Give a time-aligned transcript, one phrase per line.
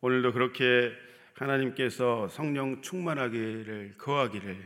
[0.00, 0.92] 오늘도 그렇게
[1.34, 4.56] 하나님께서 성령 충만하기를 거하기를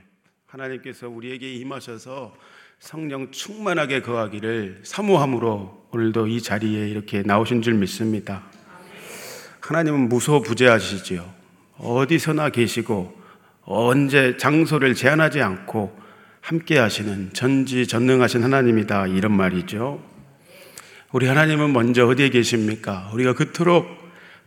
[0.46, 2.36] 하나님께서 우리에게 임하셔서
[2.78, 8.42] 성령 충만하게 거하기를 사모함으로 오늘도 이 자리에 이렇게 나오신 줄 믿습니다.
[9.62, 11.32] 하나님은 무소부재하시지요.
[11.78, 13.18] 어디서나 계시고
[13.62, 15.98] 언제 장소를 제한하지 않고
[16.42, 20.02] 함께 하시는 전지전능하신 하나님이다 이런 말이죠.
[21.12, 23.08] 우리 하나님은 먼저 어디에 계십니까?
[23.14, 24.01] 우리가 그토록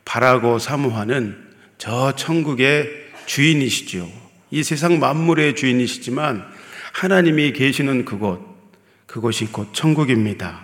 [0.05, 1.37] 바라고 사모하는
[1.77, 2.89] 저 천국의
[3.25, 4.09] 주인이시죠.
[4.51, 6.45] 이 세상 만물의 주인이시지만
[6.93, 8.39] 하나님이 계시는 그곳,
[9.07, 10.63] 그곳이 곧 천국입니다.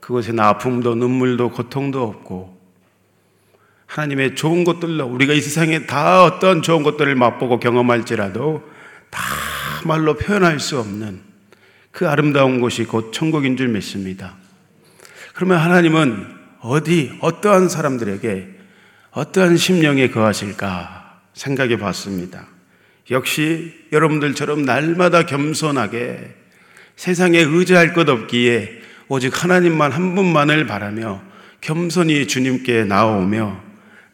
[0.00, 2.60] 그곳에는 아픔도 눈물도 고통도 없고
[3.86, 8.62] 하나님의 좋은 것들로 우리가 이 세상에 다 어떤 좋은 것들을 맛보고 경험할지라도
[9.10, 9.22] 다
[9.84, 11.22] 말로 표현할 수 없는
[11.90, 14.36] 그 아름다운 곳이 곧 천국인 줄 믿습니다.
[15.34, 18.48] 그러면 하나님은 어디 어떠한 사람들에게
[19.12, 22.46] 어떠한 심령에 거하실까 생각해 봤습니다.
[23.10, 26.36] 역시 여러분들처럼 날마다 겸손하게
[26.96, 31.22] 세상에 의지할 것 없기에 오직 하나님만 한 분만을 바라며
[31.60, 33.60] 겸손히 주님께 나오며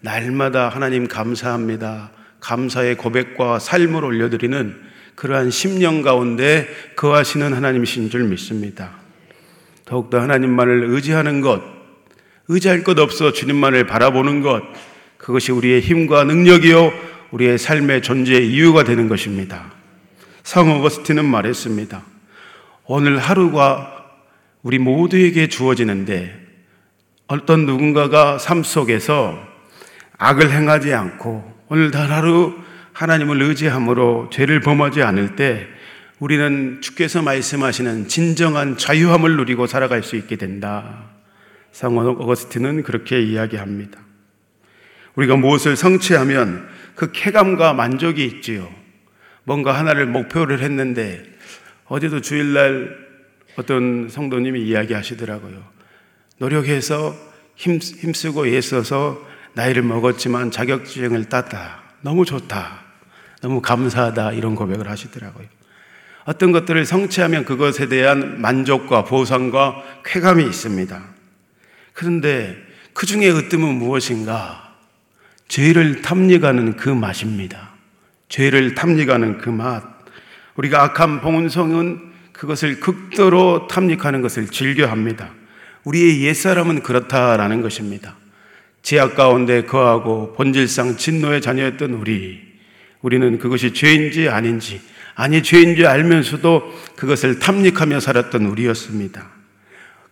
[0.00, 2.12] 날마다 하나님 감사합니다.
[2.40, 4.80] 감사의 고백과 삶을 올려드리는
[5.16, 8.92] 그러한 심령 가운데 거하시는 하나님이신 줄 믿습니다.
[9.84, 11.75] 더욱더 하나님만을 의지하는 것,
[12.48, 14.62] 의지할 것 없어 주님만을 바라보는 것,
[15.18, 16.92] 그것이 우리의 힘과 능력이요,
[17.30, 19.72] 우리의 삶의 존재의 이유가 되는 것입니다.
[20.42, 22.02] 성 어거스틴은 말했습니다.
[22.84, 24.04] 오늘 하루가
[24.62, 26.32] 우리 모두에게 주어지는데
[27.26, 29.36] 어떤 누군가가 삶 속에서
[30.18, 32.54] 악을 행하지 않고 오늘 단 하루
[32.92, 35.66] 하나님을 의지함으로 죄를 범하지 않을 때
[36.18, 41.15] 우리는 주께서 말씀하시는 진정한 자유함을 누리고 살아갈 수 있게 된다.
[41.76, 44.00] 성 어거스틴은 그렇게 이야기합니다.
[45.14, 48.66] 우리가 무엇을 성취하면 그 쾌감과 만족이 있지요.
[49.44, 51.22] 뭔가 하나를 목표를 했는데
[51.84, 52.96] 어제도 주일날
[53.56, 55.62] 어떤 성도님이 이야기하시더라고요.
[56.38, 57.14] 노력해서
[57.56, 59.20] 힘, 힘쓰고 애써서
[59.52, 61.82] 나이를 먹었지만 자격증을 땄다.
[62.00, 62.84] 너무 좋다.
[63.42, 64.32] 너무 감사하다.
[64.32, 65.46] 이런 고백을 하시더라고요.
[66.24, 71.15] 어떤 것들을 성취하면 그것에 대한 만족과 보상과 쾌감이 있습니다.
[71.96, 72.54] 그런데
[72.92, 74.74] 그 중에 으뜸은 무엇인가?
[75.48, 77.70] 죄를 탐닉하는 그 맛입니다.
[78.28, 79.82] 죄를 탐닉하는 그 맛.
[80.56, 85.30] 우리가 악한 봉은성은 그것을 극도로 탐닉하는 것을 즐겨합니다.
[85.84, 88.16] 우리의 옛사람은 그렇다라는 것입니다.
[88.82, 92.42] 제약 가운데 거하고 본질상 진노의 자녀였던 우리.
[93.00, 94.82] 우리는 그것이 죄인지 아닌지,
[95.14, 99.35] 아니 죄인지 알면서도 그것을 탐닉하며 살았던 우리였습니다.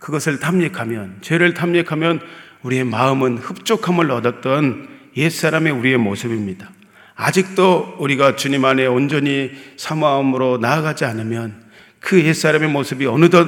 [0.05, 2.19] 그것을 탐닉하면, 죄를 탐닉하면
[2.61, 6.69] 우리의 마음은 흡족함을 얻었던 옛사람의 우리의 모습입니다.
[7.15, 11.59] 아직도 우리가 주님 안에 온전히 사모함으로 나아가지 않으면
[11.99, 13.47] 그 옛사람의 모습이 어느덧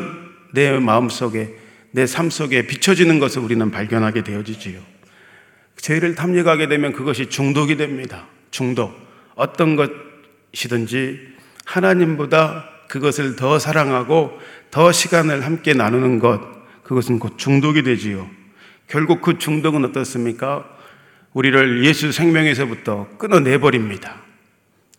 [0.51, 1.53] 내 마음 속에,
[1.91, 4.79] 내 삶 속에 비춰지는 것을 우리는 발견하게 되어지지요.
[5.75, 8.25] 죄를 탐닉하게 되면 그것이 중독이 됩니다.
[8.49, 8.99] 중독.
[9.35, 11.19] 어떤 것이든지
[11.65, 14.37] 하나님보다 그것을 더 사랑하고
[14.71, 16.41] 더 시간을 함께 나누는 것,
[16.83, 18.29] 그것은 곧 중독이 되지요.
[18.87, 20.65] 결국 그 중독은 어떻습니까?
[21.33, 24.21] 우리를 예수 생명에서부터 끊어내버립니다.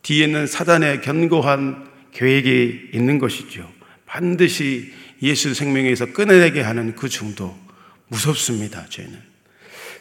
[0.03, 3.69] 뒤에는 사단의 견고한 계획이 있는 것이죠.
[4.06, 7.56] 반드시 예수 생명에서 끊어내게 하는 그 중독.
[8.09, 9.19] 무섭습니다, 죄는.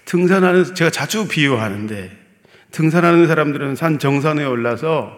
[0.06, 2.26] 등산하는, 제가 자주 비유하는데,
[2.72, 5.18] 등산하는 사람들은 산 정상에 올라서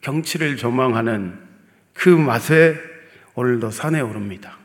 [0.00, 1.38] 경치를 조망하는
[1.94, 2.76] 그 맛에
[3.34, 4.58] 오늘도 산에 오릅니다.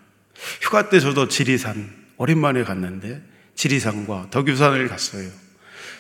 [0.62, 3.22] 휴가 때 저도 지리산, 오랜만에 갔는데,
[3.56, 5.30] 지리산과 덕유산을 갔어요.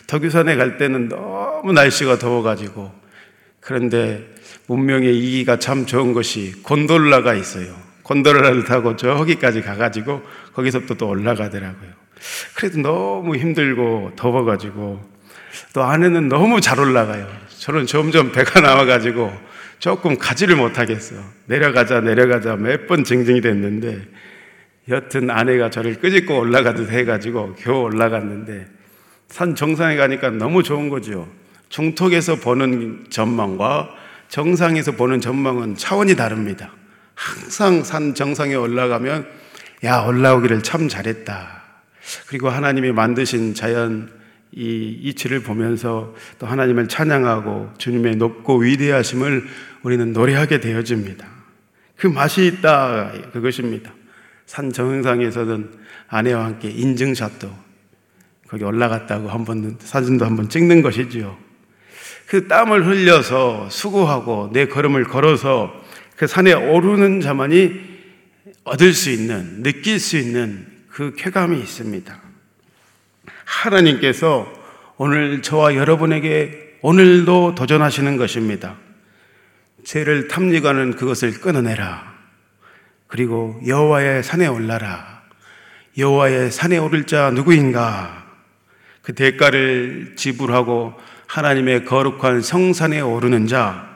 [0.07, 2.91] 덕유산에 갈 때는 너무 날씨가 더워가지고
[3.59, 4.27] 그런데
[4.67, 7.75] 문명의 이기가 참 좋은 것이 곤돌라가 있어요.
[8.03, 10.23] 곤돌라를 타고 저기까지 가가지고
[10.53, 11.91] 거기서부터 또 올라가더라고요.
[12.55, 15.19] 그래도 너무 힘들고 더워가지고
[15.73, 17.27] 또 안에는 너무 잘 올라가요.
[17.59, 19.31] 저는 점점 배가 나와가지고
[19.79, 21.23] 조금 가지를 못하겠어요.
[21.45, 24.01] 내려가자 내려가자 몇 번 징징이 됐는데
[24.89, 28.67] 여튼 아내가 저를 끄집고 올라가듯 해가지고 겨우 올라갔는데
[29.27, 31.27] 산 정상에 가니까 너무 좋은 거죠.
[31.69, 33.89] 중턱에서 보는 전망과
[34.27, 36.71] 정상에서 보는 전망은 차원이 다릅니다.
[37.13, 39.27] 항상 산 정상에 올라가면
[39.83, 41.63] 야 올라오기를 참 잘했다.
[42.27, 44.09] 그리고 하나님이 만드신 자연
[44.51, 49.45] 이 이치를 보면서 또 하나님을 찬양하고 주님의 높고 위대하심을
[49.83, 51.27] 우리는 노래하게 되어집니다.
[51.95, 53.91] 그 맛이 있다 그것입니다.
[54.45, 55.71] 산 정상에서는
[56.07, 57.49] 아내와 함께 인증샷도
[58.47, 61.37] 거기 올라갔다고 한번 사진도 한번 찍는 것이지요.
[62.25, 65.71] 그 땀을 흘려서 수고하고 내 걸음을 걸어서
[66.15, 67.89] 그 산에 오르는 자만이
[68.63, 72.28] 얻을 수 있는, 느낄 수 있는 그 쾌감이 있습니다.
[73.49, 74.51] 하나님께서
[74.97, 78.75] 오늘 저와 여러분에게 오늘도 도전하시는 것입니다.
[79.83, 82.13] 죄를 탐닉하는 그것을 끊어내라.
[83.07, 85.23] 그리고 여호와의 산에 올라라.
[85.97, 88.27] 여호와의 산에 오를 자 누구인가?
[89.01, 90.93] 그 대가를 지불하고
[91.27, 93.89] 하나님의 거룩한 성산에 오르는 자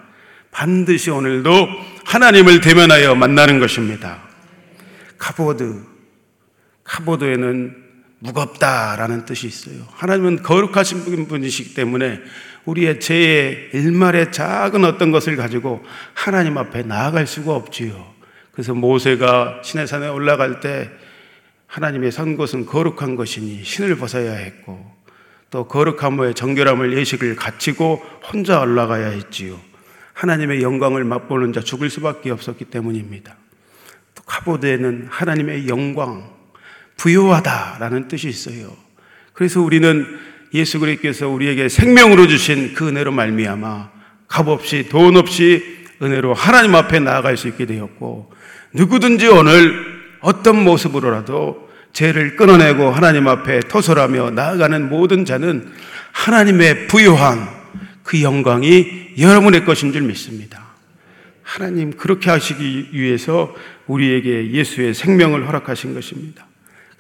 [0.52, 1.68] 반드시 오늘도
[2.06, 4.20] 하나님을 대면하여 만나는 것입니다.
[5.18, 5.84] 카보드
[6.84, 7.83] 카보드에는
[8.24, 9.86] 무겁다라는 뜻이 있어요.
[9.92, 12.22] 하나님은 거룩하신 분이시기 때문에
[12.66, 15.84] 우리의 죄의 일말의 작은 어떤 것을 가지고
[16.14, 18.14] 하나님 앞에 나아갈 수가 없지요.
[18.54, 20.90] 그래서 모세가 시내산에 올라갈 때
[21.68, 24.94] 하나님의 선 곳은 거룩한 것이니 신을 벗어야 했고
[25.50, 29.60] 또 거룩함의 정결함을 예식을 갖추고 혼자 올라가야 했지요.
[30.14, 33.36] 하나님의 영광을 맛보는 자 죽을 수밖에 없었기 때문입니다.
[34.16, 36.33] 또 카보드에는 하나님의 영광,
[36.98, 38.76] 부요하다라는 뜻이 있어요.
[39.34, 40.06] 그래서 우리는
[40.54, 43.90] 예수 그리스도께서 우리에게 생명으로 주신 그 은혜로 말미암아
[44.28, 48.32] 값 없이 돈 없이 은혜로 하나님 앞에 나아갈 수 있게 되었고
[48.74, 55.72] 누구든지 오늘 어떤 모습으로라도 죄를 끊어내고 하나님 앞에 토설하며 나아가는 모든 자는
[56.12, 57.48] 하나님의 부요한
[58.04, 60.64] 그 영광이 여러분의 것인 줄 믿습니다.
[61.44, 63.54] 하나님 그렇게 하시기 위해서
[63.86, 66.48] 우리에게 예수의 생명을 허락하신 것입니다.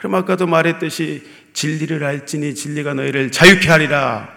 [0.04, 1.24] 그럼 아까도 말했듯이
[1.54, 4.28] 진리를 알지니 진리가 너희를 자유케 하리라.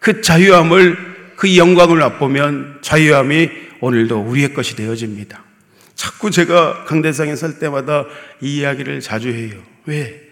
[0.00, 3.48] 그 자유함을 그 영광을 맛보면 자유함이
[3.80, 5.44] 오늘도 우리의 것이 되어집니다.
[5.94, 8.04] 자꾸 제가 강대상에 설 때마다
[8.40, 9.62] 이 이야기를 자주 해요.
[9.86, 10.28] 왜?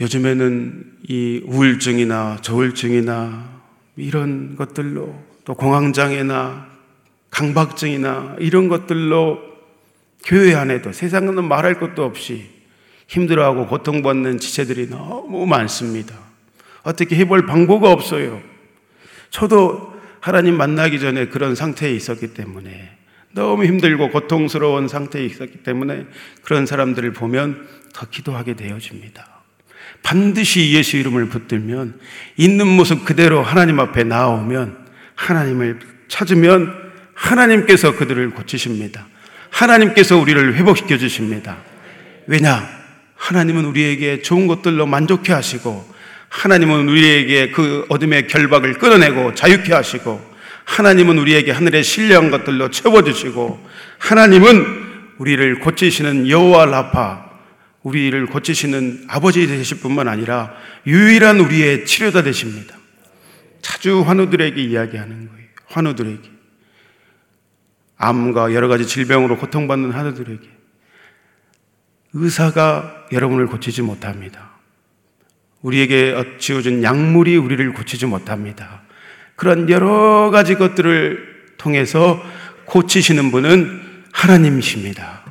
[0.00, 3.60] 요즘에는 이 우울증이나 저울증이나
[3.96, 6.68] 이런 것들로 또 공황장애나
[7.30, 9.40] 강박증이나 이런 것들로
[10.24, 12.53] 교회 안에도 세상은 말할 것도 없이
[13.14, 16.14] 힘들어하고 고통받는 지체들이 너무 많습니다.
[16.82, 18.42] 어떻게 해볼 방법이 없어요.
[19.30, 22.90] 저도 하나님 만나기 전에 그런 상태에 있었기 때문에
[23.32, 26.06] 너무 힘들고 고통스러운 상태에 있었기 때문에
[26.42, 29.26] 그런 사람들을 보면 더 기도하게 되어집니다.
[30.02, 31.98] 반드시 예수 이름을 붙들면
[32.36, 35.78] 있는 모습 그대로 하나님 앞에 나오면 하나님을
[36.08, 36.72] 찾으면
[37.14, 39.06] 하나님께서 그들을 고치십니다.
[39.50, 41.58] 하나님께서 우리를 회복시켜 주십니다.
[42.26, 42.83] 왜냐?
[43.24, 45.88] 하나님은 우리에게 좋은 것들로 만족해 하시고
[46.28, 50.34] 하나님은 우리에게 그 어둠의 결박을 끊어내고 자유케 하시고
[50.66, 53.66] 하나님은 우리에게 하늘의 신뢰한 것들로 채워주시고
[53.98, 54.84] 하나님은
[55.16, 57.30] 우리를 고치시는 여호와 라파
[57.82, 60.52] 우리를 고치시는 아버지 되실 뿐만 아니라
[60.86, 62.76] 유일한 우리의 치료자 되십니다.
[63.62, 65.48] 자주 환우들에게 이야기하는 거예요.
[65.66, 66.30] 환우들에게
[67.96, 70.54] 암과 여러 가지 질병으로 고통받는 환우들에게
[72.14, 74.50] 의사가 여러분을 고치지 못합니다.
[75.62, 78.82] 우리에게 지어준 약물이 우리를 고치지 못합니다.
[79.36, 82.22] 그런 여러 가지 것들을 통해서
[82.66, 83.80] 고치시는 분은
[84.12, 85.22] 하나님이십니다.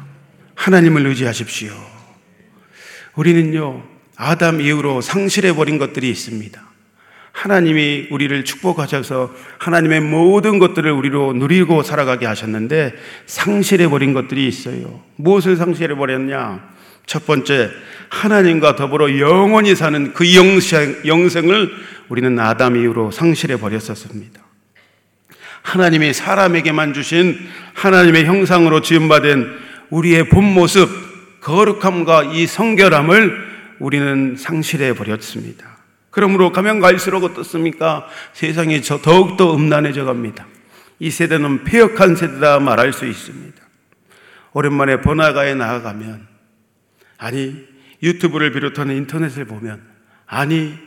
[0.55, 1.71] 하나님을 의지하십시오.
[3.15, 3.83] 우리는요,
[4.15, 6.61] 아담 이후로 상실해버린 것들이 있습니다.
[7.31, 12.93] 하나님이 우리를 축복하셔서 하나님의 모든 것들을 우리로 누리고 살아가게 하셨는데
[13.25, 15.01] 상실해버린 것들이 있어요.
[15.15, 16.73] 무엇을 상실해버렸냐?
[17.05, 17.71] 첫 번째,
[18.09, 21.71] 하나님과 더불어 영원히 사는 그 영생, 영생을
[22.09, 24.41] 우리는 아담 이후로 상실해 버렸었습니다.
[25.63, 27.37] 하나님이 사람에게만 주신
[27.73, 29.57] 하나님의 형상으로 지음받은
[29.89, 30.89] 우리의 본 모습,
[31.41, 35.65] 거룩함과 이 성결함을 우리는 상실해 버렸습니다.
[36.09, 38.07] 그러므로 가면 갈수록 어떻습니까?
[38.33, 40.45] 세상이 저 더욱더 음란해져 갑니다.
[40.99, 43.61] 이 세대는 폐역한 세대다 말할 수 있습니다.
[44.53, 46.32] 오랜만에 번화가에 나아가면
[47.23, 47.55] 아니,
[48.01, 49.81] 유튜브를 비롯한 인터넷을 보면,
[50.25, 50.77] 아니,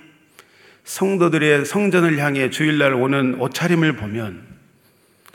[0.85, 4.47] 성도들의 성전을 향해 주일날 오는 옷차림을 보면,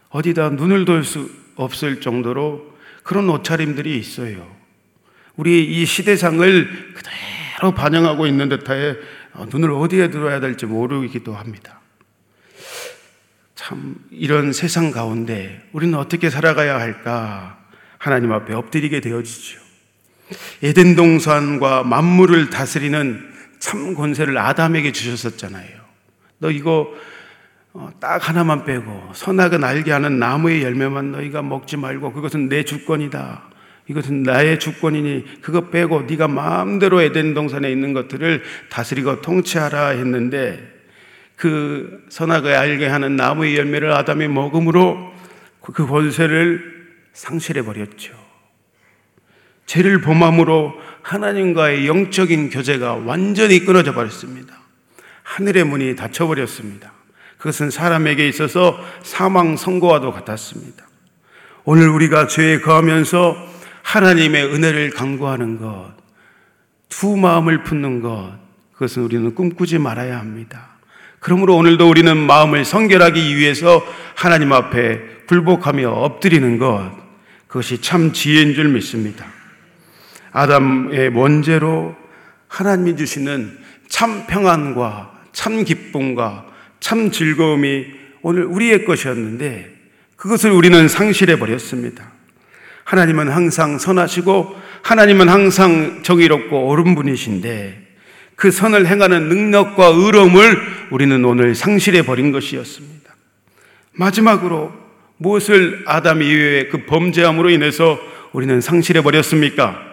[0.10, 4.48] 어디다 눈을 돌 수 없을 정도로 그런 옷차림들이 있어요.
[5.36, 8.96] 우리 이 시대상을 그대로 반영하고 있는 듯하에
[9.34, 11.80] 어, 눈을 어디에 들어야 될지 모르기도 합니다.
[13.56, 17.58] 참, 이런 세상 가운데 우리는 어떻게 살아가야 할까?
[17.98, 19.61] 하나님 앞에 엎드리게 되어지죠.
[20.64, 25.70] 에덴 동산과 만물을 다스리는 참 권세를 아담에게 주셨었잖아요.
[26.40, 26.94] 너 이거
[27.74, 33.44] 어, 딱 하나만 빼고 선악은 알게 하는 나무의 열매만 너희가 먹지 말고 그것은 내 주권이다.
[33.88, 40.62] 이것은 나의 주권이니 그거 빼고 네가 마음대로 에덴 동산에 있는 것들을 다스리고 통치하라 했는데
[41.36, 45.12] 그 선악을 알게 하는 나무의 열매를 아담이 먹음으로
[45.62, 46.72] 그 권세를
[47.14, 48.21] 상실해 버렸죠.
[49.72, 54.54] 죄를 범함으로 하나님과의 영적인 교제가 완전히 끊어져 버렸습니다.
[55.24, 56.92] 하늘의 문이 닫혀 버렸습니다.
[57.38, 60.86] 그것은 사람에게 있어서 사망 선고와도 같았습니다.
[61.64, 63.38] 오늘 우리가 죄에 거하면서
[63.84, 65.94] 하나님의 은혜를 강구하는 것,
[66.90, 68.34] 두 마음을 품는 것,
[68.74, 70.68] 그것은 우리는 꿈꾸지 말아야 합니다.
[71.22, 73.82] 그러므로 오늘도 우리는 마음을 성결하기 위해서
[74.16, 76.92] 하나님 앞에 굴복하며 엎드리는 것,
[77.48, 79.40] 그것이 참 지혜인 줄 믿습니다.
[80.32, 81.96] 아담의 원죄로
[82.48, 83.58] 하나님이 주시는
[83.88, 86.46] 참 평안과 참 기쁨과
[86.80, 87.86] 참 즐거움이
[88.22, 89.70] 오늘 우리의 것이었는데
[90.16, 92.12] 그것을 우리는 상실해 버렸습니다.
[92.84, 97.88] 하나님은 항상 선하시고 하나님은 항상 정의롭고 옳은 분이신데
[98.36, 100.58] 그 선을 행하는 능력과 의로움을
[100.90, 103.14] 우리는 오늘 상실해 버린 것이었습니다.
[103.94, 104.74] 마지막으로
[105.18, 108.00] 무엇을 아담 이후에 그 범죄함으로 인해서
[108.32, 109.91] 우리는 상실해 버렸습니까?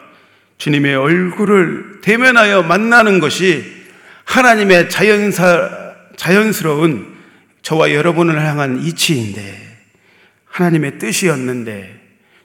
[0.58, 3.64] 주님의 얼굴을 대면하여 만나는 것이
[4.24, 7.16] 하나님의 자연사, 자연스러운
[7.62, 9.68] 저와 여러분을 향한 이치인데
[10.44, 11.98] 하나님의 뜻이었는데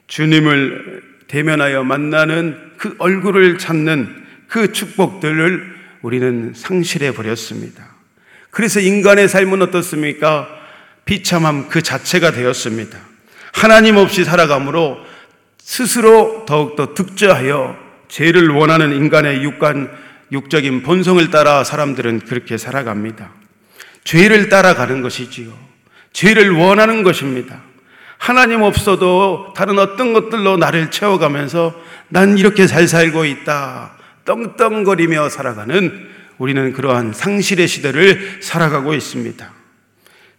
[0.07, 7.95] 주님을 대면하여 만나는 그 얼굴을 찾는 그 축복들을 우리는 상실해 버렸습니다.
[8.51, 10.47] 그래서 인간의 삶은 어떻습니까?
[11.05, 12.99] 비참함 그 자체가 되었습니다.
[13.53, 14.99] 하나님 없이 살아감으로
[15.57, 17.82] 스스로 더욱더 득죄하여
[18.13, 19.89] 죄를 원하는 인간의 육간,
[20.31, 23.31] 육적인 본성을 따라 사람들은 그렇게 살아갑니다.
[24.03, 25.51] 죄를 따라가는 것이지요.
[26.11, 27.63] 죄를 원하는 것입니다.
[28.19, 31.73] 하나님 없어도 다른 어떤 것들로 나를 채워가면서
[32.09, 33.97] 난 이렇게 잘 살고 있다.
[34.25, 39.51] 떵떵거리며 살아가는 우리는 그러한 상실의 시대를 살아가고 있습니다.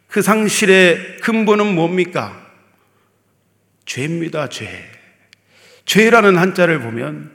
[0.06, 2.40] 그 상실의 근본은 뭡니까?
[3.84, 4.92] 죄입니다, 죄.
[5.86, 7.33] 죄라는 한자를 보면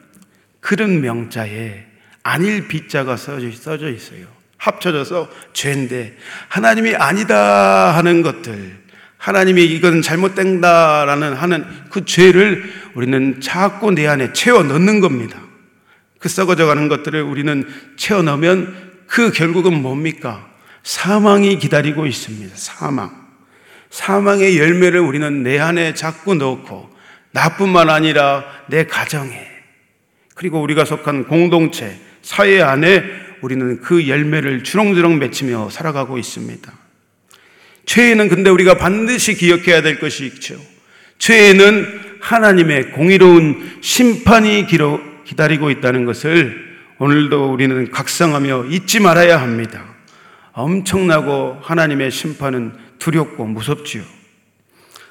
[0.60, 1.86] 그런 명자에
[2.24, 3.48] 안일 비자가 써져
[3.90, 4.26] 있어요.
[4.58, 6.18] 합쳐져서 죄인데
[6.50, 8.78] 하나님이 아니다 하는 것들
[9.18, 15.40] 하나님이 이건 잘못된다라는 하는 그 죄를 우리는 자꾸 내 안에 채워 넣는 겁니다.
[16.20, 20.48] 그 썩어져 가는 것들을 우리는 채워 넣으면 그 결국은 뭡니까?
[20.84, 22.56] 사망이 기다리고 있습니다.
[22.56, 23.28] 사망.
[23.90, 26.90] 사망의 열매를 우리는 내 안에 자꾸 넣고
[27.32, 29.49] 나뿐만 아니라 내 가정에
[30.40, 33.04] 그리고 우리가 속한 공동체, 사회 안에
[33.42, 36.72] 우리는 그 열매를 주렁주렁 맺히며 살아가고 있습니다.
[37.86, 40.56] 죄에는 근데 우리가 반드시 기억해야 될 것이 있죠.
[41.18, 44.66] 죄에는 하나님의 공의로운 심판이
[45.26, 46.56] 기다리고 있다는 것을
[47.00, 49.84] 오늘도 우리는 각성하며 잊지 말아야 합니다.
[50.54, 54.04] 엄청나고 하나님의 심판은 두렵고 무섭지요.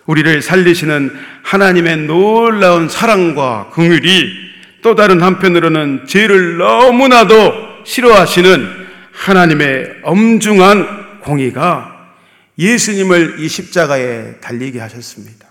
[0.06, 4.48] 우리를 살리시는 하나님의 놀라운 사랑과 긍휼이
[4.82, 12.14] 또 다른 한편으로는 죄를 너무나도 싫어하시는 하나님의 엄중한 공의가
[12.58, 15.47] 예수님을 이 십자가에 달리게 하셨습니다.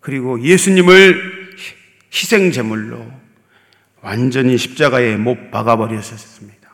[0.00, 1.50] 그리고 예수님을
[2.12, 3.06] 희생제물로
[4.00, 6.70] 완전히 십자가에 못 박아버리셨습니다.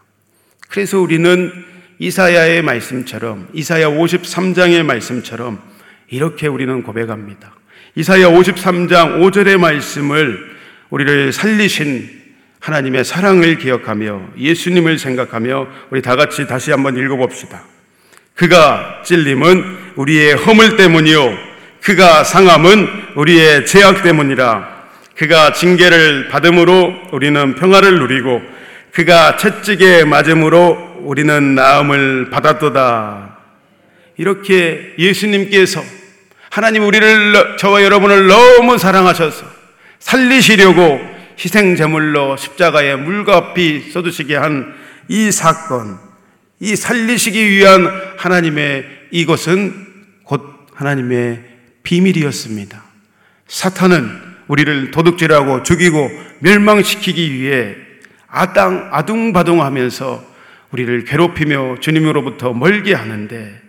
[0.68, 1.52] 그래서 우리는
[1.98, 5.60] 이사야의 말씀처럼, 이사야 53장의 말씀처럼
[6.08, 7.54] 이렇게 우리는 고백합니다.
[7.94, 10.55] 이사야 53장 5절의 말씀을
[10.90, 12.26] 우리를 살리신
[12.61, 17.62] 하나님의 사랑을 기억하며 예수님을 생각하며 우리 다 같이 다시 한번 읽어봅시다.
[18.35, 21.37] 그가 찔림은 우리의 허물 때문이요.
[21.83, 24.76] 그가 상함은 우리의 죄악 때문이라.
[25.16, 28.43] 그가 징계를 받음으로 우리는 평화를 누리고
[28.93, 33.37] 그가 채찍에 맞음으로 우리는 나음을 받았도다.
[34.19, 35.83] 이렇게 예수님께서
[36.50, 39.55] 하나님 우리를 저와 여러분을 너무 사랑하셔서
[39.98, 41.00] 살리시려고
[41.38, 45.98] 희생 제물로 십자가에 물과 피 쏟으시게 한 이 사건
[46.58, 49.86] 이 살리시기 위한 하나님의 이것은
[50.24, 50.42] 곧
[50.74, 51.42] 하나님의
[51.82, 52.82] 비밀이었습니다.
[53.46, 54.10] 사탄은
[54.48, 56.10] 우리를 도둑질하고 죽이고
[56.40, 57.76] 멸망시키기 위해
[58.28, 60.36] 아땅 아둥바둥하면서
[60.72, 63.60] 우리를 괴롭히며 주님으로부터 멀게 하는데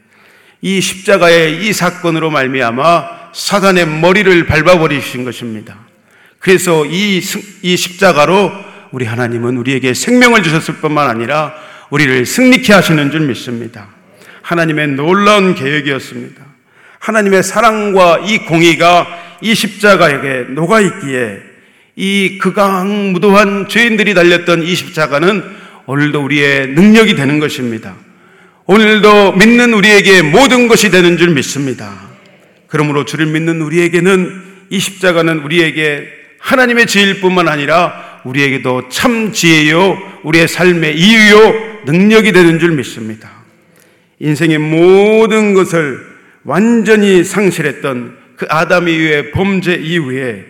[0.62, 5.87] 이 십자가의 이 사건으로 말미암아 사단의 머리를 밟아버리신 것입니다.
[6.48, 7.22] 그래서 이,
[7.62, 8.50] 이 십자가로
[8.92, 11.54] 우리 하나님은 우리에게 생명을 주셨을 뿐만 아니라
[11.90, 13.90] 우리를 승리케 하시는 줄 믿습니다.
[14.44, 16.42] 하나님의 놀라운 계획이었습니다.
[17.00, 19.08] 하나님의 사랑과 이 공의가
[19.42, 21.40] 이 십자가에게 녹아있기에
[21.98, 25.44] 이 극악무도한 죄인들이 달렸던 이 십자가는
[25.86, 27.94] 오늘도 우리의 능력이 되는 것입니다.
[28.68, 31.94] 오늘도 믿는 우리에게 모든 것이 되는 줄 믿습니다.
[32.68, 40.48] 그러므로 주를 믿는 우리에게는 이 십자가는 우리에게 하나님의 지혜일 뿐만 아니라 우리에게도 참 지혜요, 우리의
[40.48, 43.32] 삶의 이유요, 능력이 되는 줄 믿습니다.
[44.20, 46.00] 인생의 모든 것을
[46.44, 50.46] 완전히 상실했던 그 아담 이후의 범죄 이후에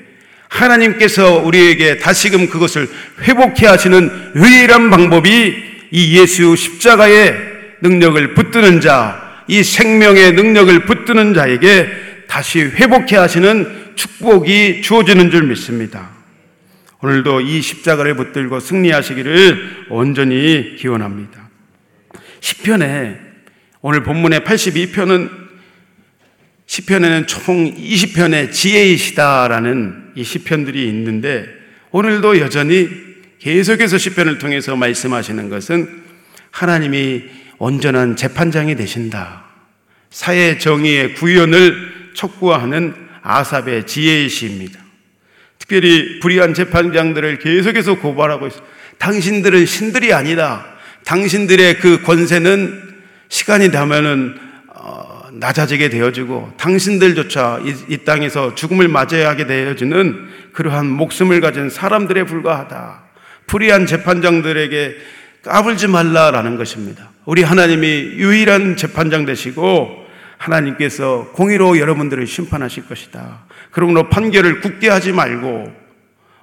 [0.49, 2.87] 하나님께서 우리에게 다시금 그것을
[3.21, 5.55] 회복해 하시는 유일한 방법이
[5.91, 7.35] 이 예수 십자가의
[7.81, 11.87] 능력을 붙드는 자, 이 생명의 능력을 붙드는 자에게
[12.27, 16.11] 다시 회복해 하시는 축복이 주어지는 줄 믿습니다.
[17.01, 21.49] 오늘도 이 십자가를 붙들고 승리하시기를 온전히 기원합니다.
[22.39, 23.19] 10편에
[23.81, 25.29] 오늘 본문의 82편은
[26.65, 31.47] 시편에는 총 20편의 지혜이시다라는 이 시편들이 있는데
[31.91, 32.89] 오늘도 여전히
[33.39, 36.03] 계속해서 시편을 통해서 말씀하시는 것은
[36.51, 37.23] 하나님이
[37.59, 39.45] 온전한 재판장이 되신다.
[40.09, 44.79] 사회 정의의 구현을 촉구하는 아삽의 지혜이시입니다.
[45.59, 48.61] 특별히 불의한 재판장들을 계속해서 고발하고 있어.
[48.97, 50.65] 당신들은 신들이 아니다.
[51.05, 52.95] 당신들의 그 권세는
[53.29, 54.47] 시간이 되면은
[55.39, 63.03] 낮아지게 되어지고 당신들조차 이, 이, 땅에서 죽음을 맞아야 하게 되어지는 그러한 목숨을 가진 사람들에 불과하다.
[63.45, 64.95] 불의한 재판장들에게
[65.43, 67.11] 까불지 말라라는 것입니다.
[67.25, 70.06] 우리 하나님이 유일한 재판장 되시고
[70.37, 73.45] 하나님께서 공의로 여러분들을 심판하실 것이다.
[73.71, 75.73] 그러므로 판결을 굳게 하지 말고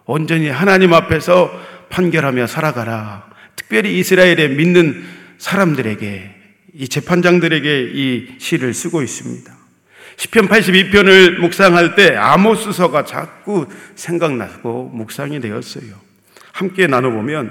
[0.07, 1.51] 온전히 하나님 앞에서
[1.91, 3.29] 판결하며 살아가라.
[3.57, 5.05] 특별히 이스라엘에 믿는
[5.39, 6.35] 사람들에게
[6.75, 9.55] 이 재판장들에게 이 시를 쓰고 있습니다.
[10.17, 15.93] 시편 82편을 묵상할 때 아모스서가 자꾸 생각나고 묵상이 되었어요.
[16.53, 17.51] 함께 나눠보면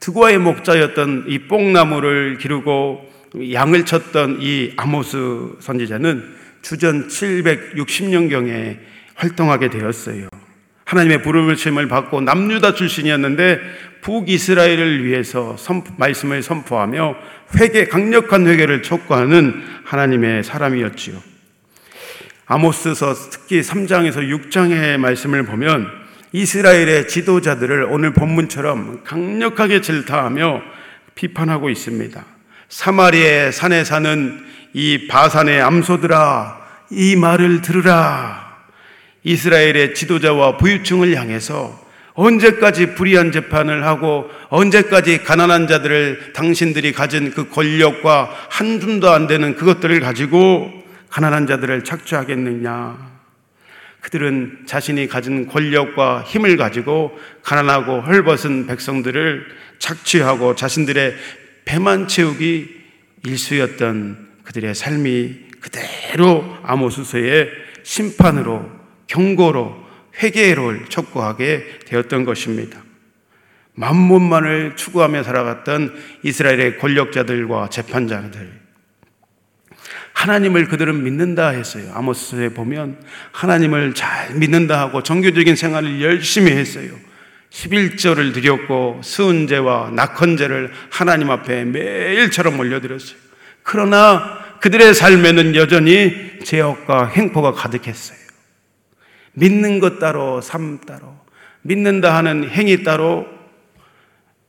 [0.00, 3.11] 드고아의 목자였던 이 뽕나무를 기르고
[3.52, 8.78] 양을 쳤던 이 아모스 선지자는 주전 760년경에
[9.14, 10.28] 활동하게 되었어요.
[10.84, 13.60] 하나님의 부르심을 받고 남유다 출신이었는데
[14.02, 17.16] 북이스라엘을 위해서 선포, 말씀을 선포하며
[17.56, 21.16] 회개, 강력한 회개를 촉구하는 하나님의 사람이었지요.
[22.46, 25.88] 아모스서 특히 3장에서 6장의 말씀을 보면
[26.32, 30.62] 이스라엘의 지도자들을 오늘 본문처럼 강력하게 질타하며
[31.14, 32.31] 비판하고 있습니다.
[32.72, 36.58] 사마리의 산에 사는 이 바산의 암소들아,
[36.90, 38.50] 이 말을 들으라.
[39.24, 41.78] 이스라엘의 지도자와 부유층을 향해서
[42.14, 49.54] 언제까지 불의한 재판을 하고 언제까지 가난한 자들을 당신들이 가진 그 권력과 한 줌도 안 되는
[49.54, 50.72] 그것들을 가지고
[51.10, 53.12] 가난한 자들을 착취하겠느냐.
[54.00, 59.46] 그들은 자신이 가진 권력과 힘을 가지고 가난하고 헐벗은 백성들을
[59.78, 61.14] 착취하고 자신들의
[61.64, 62.82] 배만 채우기
[63.24, 67.50] 일수였던 그들의 삶이 그대로 아모스서의
[67.82, 68.70] 심판으로
[69.06, 69.82] 경고로
[70.22, 72.82] 회개를 촉구하게 되었던 것입니다.
[73.74, 75.94] 만문만을 추구하며 살아갔던
[76.24, 78.60] 이스라엘의 권력자들과 재판자들.
[80.14, 81.90] 하나님을 그들은 믿는다 했어요.
[81.94, 86.92] 아모스에 보면 하나님을 잘 믿는다 하고 종교적인 생활을 열심히 했어요.
[87.52, 93.16] 11절을 드렸고 수은제와 낙헌제를 하나님 앞에 매일처럼 올려드렸어요.
[93.62, 98.18] 그러나 그들의 삶에는 여전히 죄악과 행포가 가득했어요.
[99.34, 101.14] 믿는 것 따로, 삶 따로,
[101.62, 103.26] 믿는다 하는 행위 따로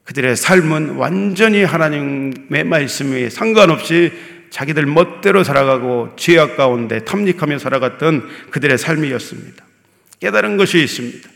[0.06, 4.12] 그들의 삶은 완전히 하나님의 말씀에 상관없이
[4.50, 9.66] 자기들 멋대로 살아가고 죄악 가운데 탐닉하며 살아갔던 그들의 삶이었습니다.
[10.20, 11.33] 깨달은 것이 있습니다.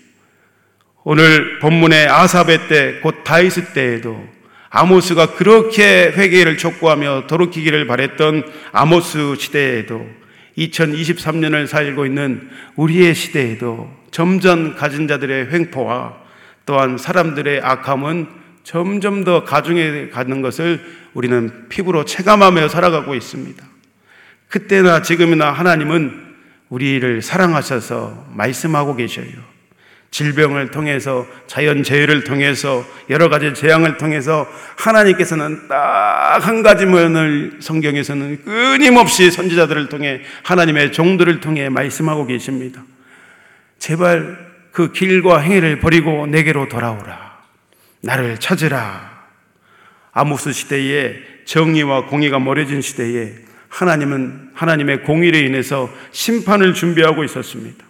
[1.10, 4.28] 오늘 본문의 아사베 때, 곧 다이스 때에도
[4.70, 8.44] 아모스가 그렇게 회개를 촉구하며 돌이키기를 바랬던
[8.74, 10.06] 아모스 시대에도
[10.58, 16.14] 2023년을 살고 있는 우리의 시대에도 점점 가진 자들의 횡포와
[16.66, 18.28] 또한 사람들의 악함은
[18.66, 20.82] 점점 더 가중해 가는 것을
[21.14, 23.66] 우리는 피부로 체감하며 살아가고 있습니다.
[24.50, 26.36] 그때나 지금이나 하나님은
[26.68, 29.57] 우리를 사랑하셔서 말씀하고 계셔요.
[30.12, 38.44] 질병을 통해서 자연 재해를 통해서 여러 가지 재앙을 통해서 하나님께서는 딱 한 가지 면을 성경에서는
[38.44, 42.84] 끊임없이 선지자들을 통해 하나님의 종들을 통해 말씀하고 계십니다.
[43.80, 47.38] 제발 그 길과 행위를 버리고 내게로 돌아오라.
[48.02, 49.18] 나를 찾으라.
[50.14, 51.16] 아모스 시대에
[51.46, 53.34] 정의와 공의가 멀어진 시대에
[53.70, 57.86] 하나님은 하나님의 공의로 인해서 심판을 준비하고 있었습니다.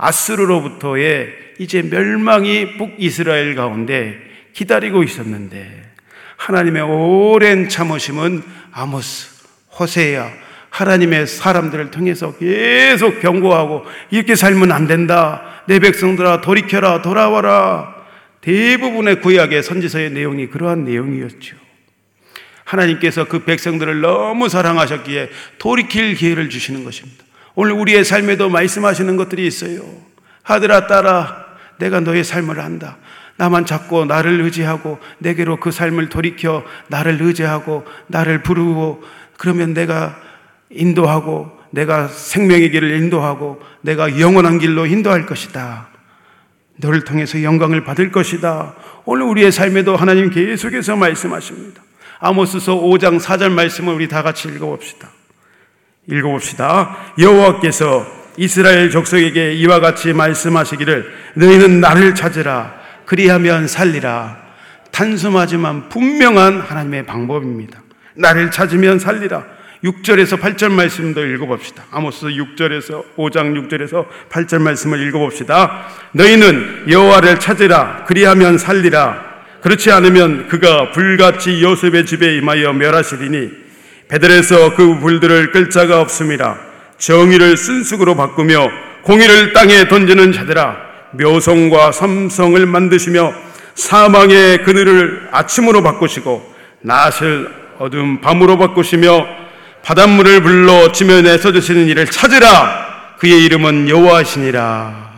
[0.00, 4.16] 아스르로부터의 이제 멸망이 북이스라엘 가운데
[4.54, 5.90] 기다리고 있었는데
[6.36, 9.44] 하나님의 오랜 참으심은 아모스,
[9.78, 10.32] 호세야,
[10.70, 15.62] 하나님의 사람들을 통해서 계속 경고하고 이렇게 살면 안 된다.
[15.66, 17.94] 내 백성들아 돌이켜라 돌아와라.
[18.40, 21.56] 대부분의 구약의 선지서의 내용이 그러한 내용이었죠.
[22.64, 27.24] 하나님께서 그 백성들을 너무 사랑하셨기에 돌이킬 기회를 주시는 것입니다.
[27.60, 29.82] 오늘 우리의 삶에도 말씀하시는 것들이 있어요.
[30.44, 31.44] 아들아 딸아
[31.78, 32.96] 내가 너의 삶을 안다.
[33.36, 39.02] 나만 찾고 나를 의지하고 내게로 그 삶을 돌이켜 나를 의지하고 나를 부르고
[39.36, 40.18] 그러면 내가
[40.70, 45.88] 인도하고 내가 생명의 길을 인도하고 내가 영원한 길로 인도할 것이다.
[46.76, 48.74] 너를 통해서 영광을 받을 것이다.
[49.04, 51.82] 오늘 우리의 삶에도 하나님 계속해서 말씀하십니다.
[52.20, 55.10] 아모스서 5장 4절 말씀을 우리 다 같이 읽어봅시다.
[56.10, 56.96] 읽어봅시다.
[57.18, 64.38] 여호와께서 이스라엘 족속에게 이와 같이 말씀하시기를 너희는 나를 찾으라 그리하면 살리라.
[64.90, 67.80] 단순하지만 분명한 하나님의 방법입니다.
[68.14, 69.44] 나를 찾으면 살리라.
[69.84, 71.84] 6절에서 8절 말씀도 읽어봅시다.
[71.90, 75.86] 아모스 6절에서 5장 6절에서 8절 말씀을 읽어봅시다.
[76.12, 78.04] 너희는 여호와를 찾으라.
[78.06, 79.30] 그리하면 살리라.
[79.62, 83.50] 그렇지 않으면 그가 불같이 요셉의 집에 임하여 멸하시리니
[84.10, 86.58] 베들에서 그 불들을 끌 자가 없음이라.
[86.98, 88.68] 정의를 쓴쑥으로 바꾸며
[89.02, 90.76] 공의를 땅에 던지는 자들아
[91.12, 93.32] 묘성과 삼성을 만드시며
[93.74, 99.26] 사망의 그늘을 아침으로 바꾸시고 낫을 어두운 밤으로 바꾸시며
[99.82, 102.90] 바닷물을 불러 지면에 써주시는 이를 찾으라.
[103.18, 105.10] 그의 이름은 여호와시니라.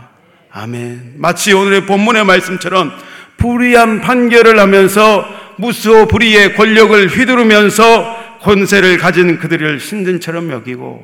[0.52, 1.14] 아멘.
[1.16, 2.92] 마치 오늘의 본문의 말씀처럼
[3.38, 5.26] 불의한 판결을 하면서
[5.56, 11.02] 무수호 불의의 권력을 휘두르면서 권세를 가진 그들을 신든처럼 여기고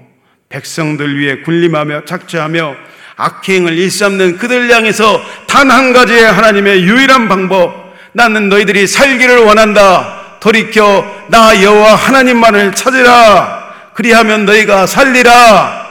[0.48, 2.74] 백성들 위해 군림하며 착취하며
[3.16, 10.38] 악행을 일삼는 그들 향해서 단 한 가지의 하나님의 유일한 방법 나는 너희들이 살기를 원한다.
[10.40, 13.92] 돌이켜 나 여호와 하나님만을 찾으라.
[13.94, 15.86] 그리하면 너희가 살리라.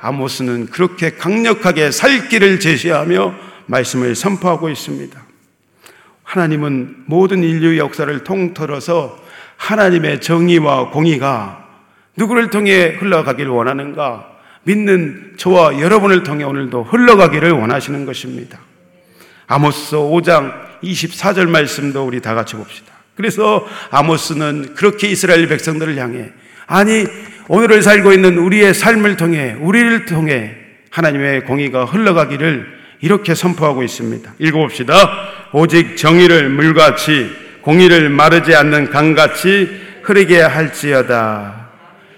[0.00, 3.34] 아모스는 그렇게 강력하게 살 길을 제시하며
[3.66, 5.18] 말씀을 선포하고 있습니다.
[6.24, 9.23] 하나님은 모든 인류 역사를 통틀어서
[9.56, 11.64] 하나님의 정의와 공의가
[12.16, 14.26] 누구를 통해 흘러가길 원하는가
[14.64, 18.58] 믿는 저와 여러분을 통해 오늘도 흘러가기를 원하시는 것입니다.
[19.46, 22.92] 아모스 5장 24절 말씀도 우리 다 같이 봅시다.
[23.16, 26.30] 그래서 아모스는 그렇게 이스라엘 백성들을 향해
[26.66, 27.06] 아니
[27.48, 30.56] 오늘을 살고 있는 우리의 삶을 통해 우리를 통해
[30.90, 32.66] 하나님의 공의가 흘러가기를
[33.00, 34.34] 이렇게 선포하고 있습니다.
[34.38, 34.94] 읽어봅시다.
[35.52, 41.70] 오직 정의를 물같이 공의를 마르지 않는 강같이 흐르게 할지어다.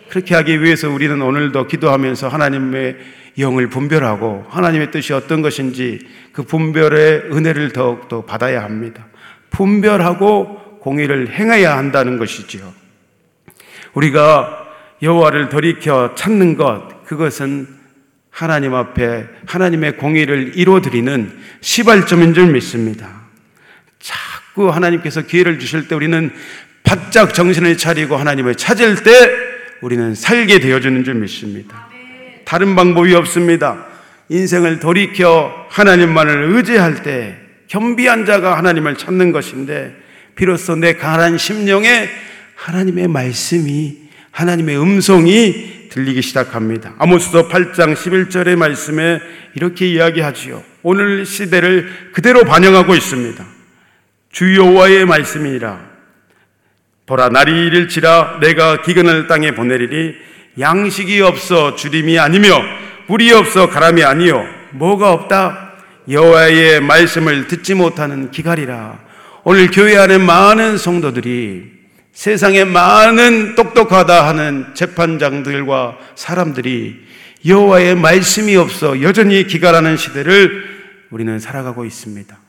[0.08, 2.96] 그렇게 하기 위해서 우리는 오늘도 기도하면서 하나님의
[3.38, 6.00] 영을 분별하고 하나님의 뜻이 어떤 것인지
[6.32, 9.06] 그 분별의 은혜를 더욱더 받아야 합니다.
[9.50, 12.72] 분별하고 공의를 행해야 한다는 것이지요.
[13.94, 14.66] 우리가
[15.00, 17.68] 여호와를 돌이켜 찾는 것 그것은
[18.30, 23.15] 하나님 앞에 하나님의 공의를 이루어드리는 시발점인 줄 믿습니다.
[24.56, 26.30] 자꾸 하나님께서 기회를 주실 때 우리는
[26.82, 29.10] 바짝 정신을 차리고 하나님을 찾을 때
[29.82, 31.86] 우리는 살게 되어주는 줄 믿습니다.
[32.46, 33.84] 다른 방법이 없습니다.
[34.30, 37.36] 인생을 돌이켜 하나님만을 의지할 때
[37.68, 39.94] 겸비한 자가 하나님을 찾는 것인데
[40.34, 42.08] 비로소 내 강한 심령에
[42.54, 46.94] 하나님의 말씀이 하나님의 음성이 들리기 시작합니다.
[46.98, 49.20] 아모스서 8장 11절의 말씀에
[49.54, 50.62] 이렇게 이야기하지요.
[50.82, 53.55] 오늘 시대를 그대로 반영하고 있습니다.
[54.36, 55.80] 주여와의 말씀이라.
[57.06, 60.14] 보라 날이 이를지라 내가 기근을 땅에 보내리니
[60.60, 62.60] 양식이 없어 주림이 아니며
[63.06, 65.72] 물이 없어 가람이 아니요 뭐가 없다?
[66.10, 68.98] 여호와의 말씀을 듣지 못하는 기갈이라.
[69.44, 71.72] 오늘 교회 안에 많은 성도들이
[72.12, 77.06] 세상에 많은 똑똑하다 하는 재판장들과 사람들이
[77.46, 82.45] 여호와의 말씀이 없어 여전히 기갈하는 시대를 우리는 살아가고 있습니다.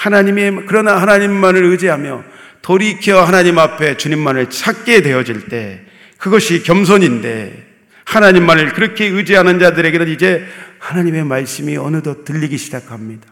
[0.00, 2.24] 하나님의 그러나 하나님만을 의지하며
[2.62, 5.82] 돌이켜 하나님 앞에 주님만을 찾게 되어질 때
[6.16, 7.66] 그것이 겸손인데
[8.06, 10.46] 하나님만을 그렇게 의지하는 자들에게는 이제
[10.78, 13.28] 하나님의 말씀이 어느덧 들리기 시작합니다.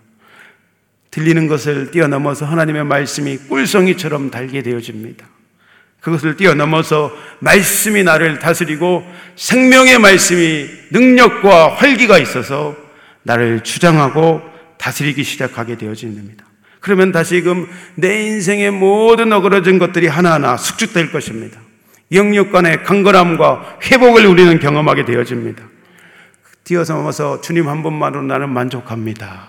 [1.11, 5.27] 들리는 것을 뛰어넘어서 하나님의 말씀이 꿀성이처럼 달게 되어집니다.
[6.01, 9.05] 그것을 뛰어넘어서 말씀이 나를 다스리고
[9.37, 12.77] 생명의 말씀이 능력과 활기가 있어서
[13.23, 14.43] 나를 주장하고
[14.77, 16.48] 다스리기 시작하게 되어집니다.
[16.81, 21.61] 그러면 다시금 내 인생의 모든 어그러진 것들이 하나하나 숙축될 것입니다.
[22.13, 25.63] 영육 간의 강건함과 회복을 우리는 경험하게 되어집니다.
[26.65, 29.49] 뛰어넘어서 주님 한 분만으로 나는 만족합니다.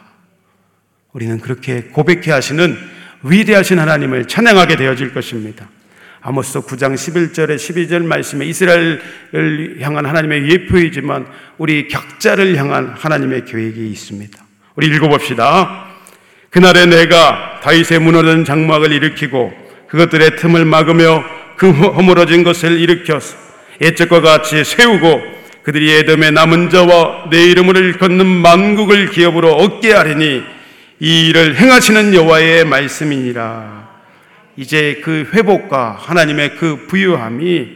[1.14, 2.78] 우리는 그렇게 고백해 하시는
[3.24, 5.68] 위대하신 하나님을 찬양하게 되어질 것입니다.
[6.22, 11.26] 아모스 9장 11절에 12절 말씀에 이스라엘을 향한 하나님의 예표이지만
[11.58, 14.38] 우리 격자를 향한 하나님의 계획이 있습니다.
[14.76, 15.89] 우리 읽어봅시다.
[16.50, 19.54] 그날에 내가 다윗의 무너진 장막을 일으키고
[19.88, 21.24] 그것들의 틈을 막으며
[21.56, 23.38] 그 허물어진 것을 일으켜서
[23.82, 30.44] 예적과 같이 세우고 그들이 에돔의 남은 자와 내 이름을 일컫는 만국을 기업으로 얻게 하리니
[31.00, 33.90] 이 일을 행하시는 여호와의 말씀이니라.
[34.58, 37.68] 이제 그 회복과 하나님의 그 부유함이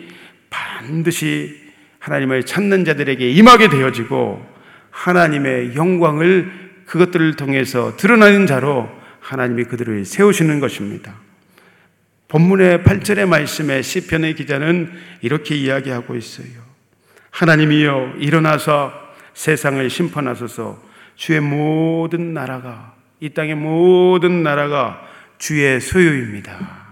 [0.50, 1.56] 반드시
[2.00, 4.46] 하나님을 찾는 자들에게 임하게 되어지고
[4.92, 11.16] 하나님의 영광을 그것들을 통해서 드러나는 자로 하나님이 그들을 세우시는 것입니다.
[12.28, 14.92] 본문의 8절의 말씀에 시편의 기자는
[15.22, 16.48] 이렇게 이야기하고 있어요.
[17.30, 18.94] 하나님이여 일어나서
[19.34, 20.82] 세상을 심판하소서
[21.16, 25.02] 주의 모든 나라가 이 땅의 모든 나라가
[25.38, 26.84] 주의 소유입니다.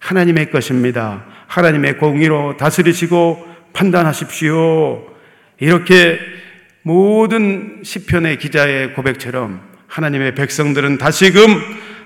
[0.00, 1.24] 하나님의 것입니다.
[1.46, 5.06] 하나님의 공의로 다스리시고 판단하십시오.
[5.60, 6.18] 이렇게
[6.88, 11.42] 모든 시편의 기자의 고백처럼 하나님의 백성들은 다시금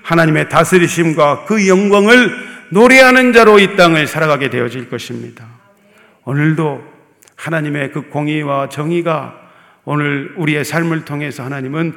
[0.01, 2.29] 하나님의 다스리심과 그 영광을
[2.69, 5.47] 노래하는 자로 이 땅을 살아가게 되어질 것입니다.
[6.25, 6.83] 오늘도
[7.37, 9.39] 하나님의 그 공의와 정의가
[9.85, 11.93] 오늘 우리의 삶을 통해서 하나님은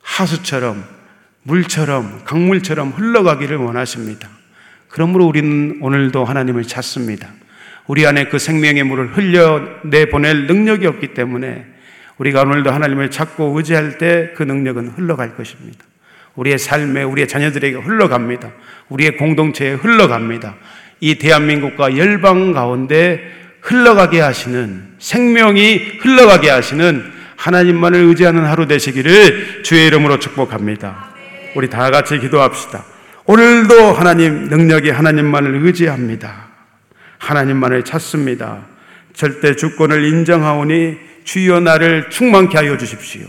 [0.00, 0.82] 하수처럼
[1.42, 4.30] 물처럼 강물처럼 흘러가기를 원하십니다.
[4.88, 7.28] 그러므로 우리는 오늘도 하나님을 찾습니다.
[7.88, 11.64] 우리 안에 그 생명의 물을 흘려 내 보낼 능력이 없기 때문에
[12.18, 15.84] 우리가 오늘도 하나님을 찾고 의지할 때 그 능력은 흘러갈 것입니다.
[16.36, 18.52] 우리의 삶에 우리의 자녀들에게 흘러갑니다.
[18.90, 20.54] 우리의 공동체에 흘러갑니다.
[21.00, 23.20] 이 대한민국과 열방 가운데
[23.60, 27.02] 흘러가게 하시는 생명이 흘러가게 하시는
[27.36, 31.08] 하나님만을 의지하는 하루 되시기를 주의 이름으로 축복합니다.
[31.56, 32.84] 우리 다 같이 기도합시다.
[33.24, 36.47] 오늘도 하나님 능력이 하나님만을 의지합니다.
[37.18, 38.66] 하나님만을 찾습니다.
[39.12, 43.26] 절대 주권을 인정하오니 주여 나를 충만케 하여 주십시오.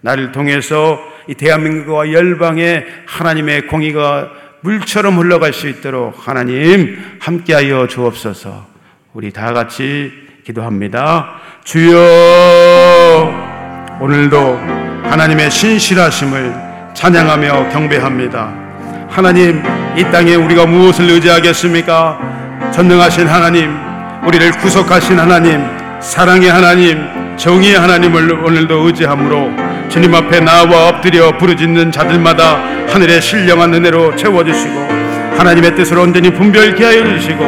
[0.00, 4.30] 나를 통해서 이 대한민국과 열방에 하나님의 공의가
[4.62, 8.66] 물처럼 흘러갈 수 있도록 하나님 함께하여 주옵소서.
[9.12, 10.12] 우리 다 같이
[10.44, 11.40] 기도합니다.
[11.64, 11.98] 주여
[14.00, 14.56] 오늘도
[15.04, 16.54] 하나님의 신실하심을
[16.94, 18.62] 찬양하며 경배합니다.
[19.08, 19.62] 하나님
[19.96, 22.41] 이 땅에 우리가 무엇을 의지하겠습니까?
[22.70, 23.76] 전능하신 하나님,
[24.26, 25.60] 우리를 구속하신 하나님,
[26.00, 29.50] 사랑의 하나님, 정의의 하나님을 오늘도 의지함으로
[29.88, 34.88] 주님 앞에 나와 엎드려 부르짖는 자들마다 하늘의 신령한 은혜로 채워주시고
[35.38, 37.38] 하나님의 뜻을 온전히 분별케 하여 주시고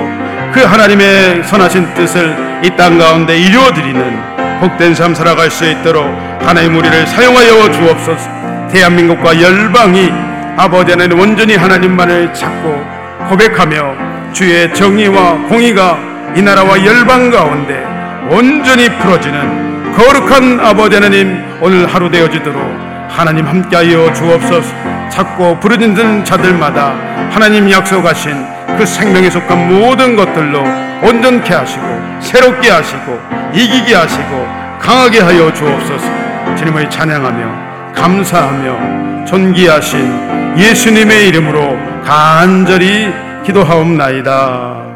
[0.53, 6.05] 그 하나님의 선하신 뜻을 이 땅 가운데 이루어드리는 복된 삶 살아갈 수 있도록
[6.43, 8.31] 하나님 우리를 사용하여 주옵소서.
[8.73, 10.11] 대한민국과 열방이
[10.57, 12.85] 아버지 하나님 온전히 하나님만을 찾고
[13.29, 15.97] 고백하며 주의 정의와 공의가
[16.35, 17.81] 이 나라와 열방 가운데
[18.29, 22.61] 온전히 풀어지는 거룩한 아버지 하나님 오늘 하루 되어지도록
[23.09, 24.75] 하나님 함께하여 주옵소서.
[25.09, 26.97] 찾고 부르짖는 자들마다
[27.31, 28.35] 하나님 약속하신
[28.77, 30.65] 그 생명에 속한 모든 것들로
[31.05, 31.85] 온전케 하시고
[32.21, 33.21] 새롭게 하시고
[33.55, 34.49] 이기게 하시고
[34.81, 36.57] 강하게 하여 주옵소서.
[36.57, 43.13] 주님을 찬양하며 감사하며 존귀하신 예수님의 이름으로 간절히
[43.45, 44.95] 기도하옵나이다.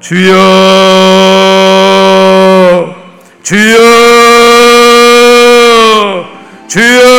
[0.00, 0.34] 주여
[3.42, 3.76] 주여
[6.68, 7.16] 주여.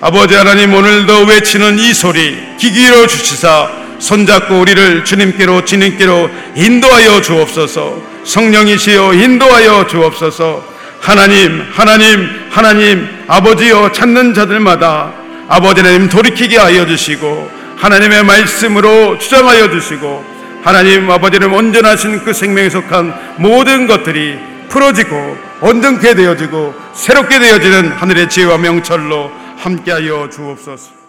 [0.00, 3.70] 아버지 하나님 오늘도 외치는 이 소리 기기로 주시사
[4.00, 7.94] 손잡고 우리를 주님께로 주님께로 인도하여 주옵소서.
[8.24, 10.64] 성령이시여 인도하여 주옵소서.
[11.00, 20.24] 하나님 하나님 하나님 아버지여 찾는 자들마다 아버지 하나님 돌이키게 하여 주시고 하나님의 말씀으로 주장하여 주시고
[20.62, 28.58] 하나님 아버지는 온전하신 그 생명에 속한 모든 것들이 풀어지고 온전케 되어지고 새롭게 되어지는 하늘의 지혜와
[28.58, 31.01] 명철로 함께하여 주옵소서.